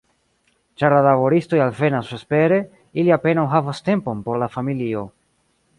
[0.83, 2.59] Ĉar la laboristoj alvenas vespere,
[3.03, 5.07] ili apenaŭ havas tempon por la familio.